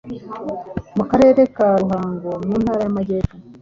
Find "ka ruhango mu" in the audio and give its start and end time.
1.55-2.55